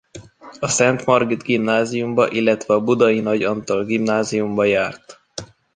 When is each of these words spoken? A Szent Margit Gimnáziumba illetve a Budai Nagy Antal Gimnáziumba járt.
A 0.59 0.67
Szent 0.67 1.05
Margit 1.05 1.43
Gimnáziumba 1.43 2.29
illetve 2.31 2.73
a 2.73 2.81
Budai 2.81 3.19
Nagy 3.19 3.43
Antal 3.43 3.85
Gimnáziumba 3.85 4.63
járt. 4.63 5.21